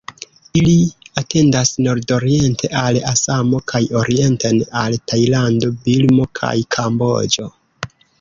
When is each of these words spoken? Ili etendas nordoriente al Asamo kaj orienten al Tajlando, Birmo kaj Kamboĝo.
Ili 0.59 0.77
etendas 1.21 1.71
nordoriente 1.87 2.69
al 2.83 2.97
Asamo 3.11 3.59
kaj 3.71 3.81
orienten 3.99 4.57
al 4.85 4.95
Tajlando, 5.13 5.69
Birmo 5.85 6.27
kaj 6.41 6.55
Kamboĝo. 6.77 7.47